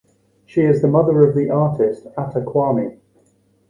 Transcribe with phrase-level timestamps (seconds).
[0.47, 2.97] She is the mother of the artist Atta Kwami.